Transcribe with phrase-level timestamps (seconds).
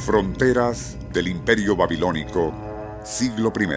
[0.00, 2.54] Fronteras del Imperio Babilónico,
[3.04, 3.68] siglo I.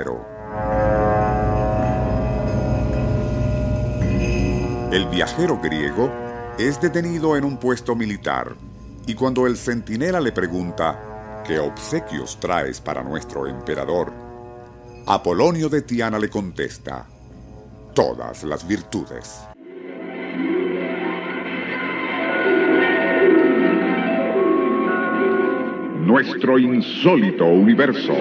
[4.96, 6.10] El viajero griego
[6.58, 8.56] es detenido en un puesto militar
[9.06, 14.14] y cuando el centinela le pregunta ¿qué obsequios traes para nuestro emperador?
[15.06, 17.06] Apolonio de Tiana le contesta
[17.94, 19.42] todas las virtudes.
[26.06, 28.14] Nuestro insólito universo.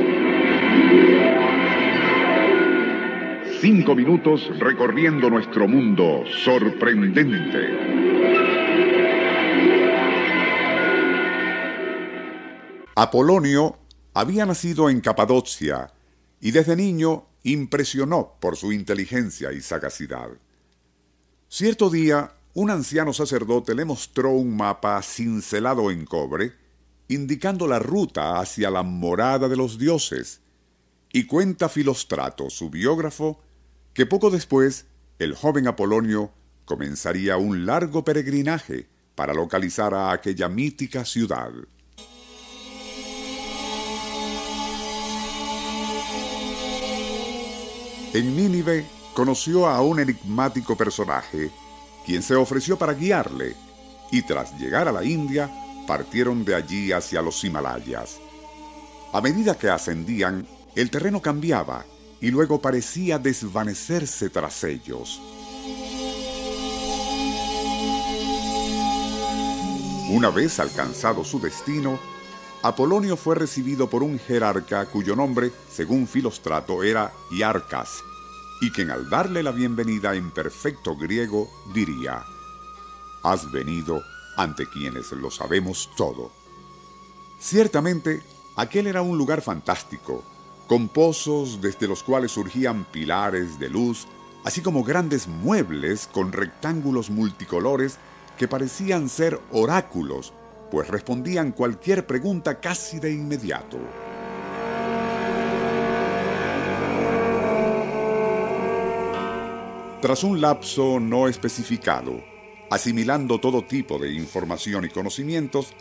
[3.60, 7.58] Cinco minutos recorriendo nuestro mundo sorprendente.
[12.94, 13.78] Apolonio
[14.14, 15.92] había nacido en Capadocia
[16.40, 20.28] y desde niño impresionó por su inteligencia y sagacidad.
[21.48, 26.61] Cierto día, un anciano sacerdote le mostró un mapa cincelado en cobre
[27.08, 30.40] indicando la ruta hacia la morada de los dioses,
[31.12, 33.40] y cuenta Filostrato, su biógrafo,
[33.92, 34.86] que poco después
[35.18, 36.32] el joven Apolonio
[36.64, 41.52] comenzaría un largo peregrinaje para localizar a aquella mítica ciudad.
[48.14, 51.50] En Nínive conoció a un enigmático personaje,
[52.04, 53.54] quien se ofreció para guiarle,
[54.10, 55.50] y tras llegar a la India,
[55.86, 58.18] partieron de allí hacia los Himalayas.
[59.12, 61.84] A medida que ascendían, el terreno cambiaba
[62.20, 65.20] y luego parecía desvanecerse tras ellos.
[70.10, 71.98] Una vez alcanzado su destino,
[72.62, 78.02] Apolonio fue recibido por un jerarca cuyo nombre, según Filostrato, era Iarcas,
[78.60, 82.24] y quien al darle la bienvenida en perfecto griego diría,
[83.24, 84.02] Has venido
[84.36, 86.30] ante quienes lo sabemos todo.
[87.38, 88.22] Ciertamente,
[88.56, 90.22] aquel era un lugar fantástico,
[90.66, 94.06] con pozos desde los cuales surgían pilares de luz,
[94.44, 97.98] así como grandes muebles con rectángulos multicolores
[98.38, 100.32] que parecían ser oráculos,
[100.70, 103.78] pues respondían cualquier pregunta casi de inmediato.
[110.00, 112.31] Tras un lapso no especificado,
[112.72, 115.74] Asimilando todo tipo de información y conocimientos,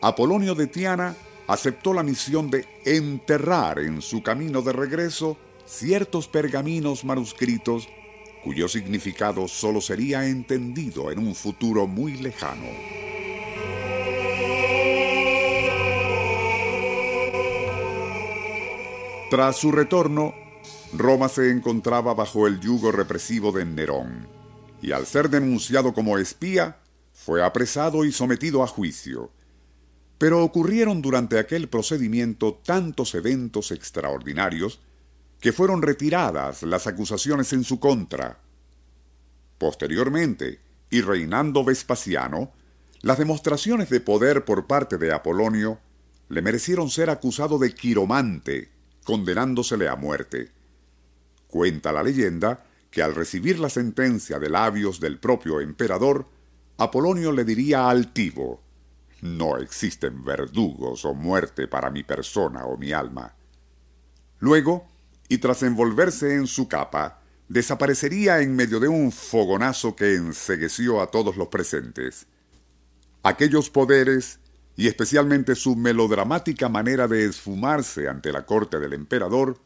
[0.00, 1.16] Apolonio de Tiana
[1.48, 7.88] aceptó la misión de enterrar en su camino de regreso ciertos pergaminos manuscritos
[8.44, 12.68] cuyo significado solo sería entendido en un futuro muy lejano.
[19.30, 20.32] Tras su retorno,
[20.92, 24.35] Roma se encontraba bajo el yugo represivo de Nerón
[24.82, 26.78] y al ser denunciado como espía,
[27.12, 29.30] fue apresado y sometido a juicio.
[30.18, 34.80] Pero ocurrieron durante aquel procedimiento tantos eventos extraordinarios
[35.40, 38.38] que fueron retiradas las acusaciones en su contra.
[39.58, 40.60] Posteriormente,
[40.90, 42.52] y reinando Vespasiano,
[43.02, 45.80] las demostraciones de poder por parte de Apolonio
[46.28, 48.70] le merecieron ser acusado de quiromante,
[49.04, 50.50] condenándosele a muerte.
[51.46, 52.64] Cuenta la leyenda
[52.96, 56.26] que al recibir la sentencia de labios del propio emperador,
[56.78, 58.62] Apolonio le diría altivo,
[59.20, 63.34] no existen verdugos o muerte para mi persona o mi alma.
[64.38, 64.86] Luego,
[65.28, 67.20] y tras envolverse en su capa,
[67.50, 72.26] desaparecería en medio de un fogonazo que ensegueció a todos los presentes.
[73.22, 74.40] Aquellos poderes,
[74.74, 79.60] y especialmente su melodramática manera de esfumarse ante la corte del emperador,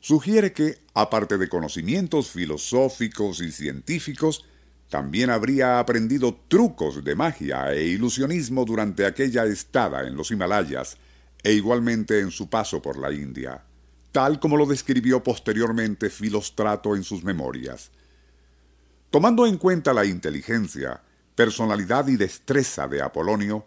[0.00, 4.44] sugiere que, aparte de conocimientos filosóficos y científicos,
[4.88, 10.96] también habría aprendido trucos de magia e ilusionismo durante aquella estada en los Himalayas
[11.42, 13.62] e igualmente en su paso por la India,
[14.12, 17.90] tal como lo describió posteriormente Filostrato en sus memorias.
[19.10, 21.02] Tomando en cuenta la inteligencia,
[21.34, 23.66] personalidad y destreza de Apolonio,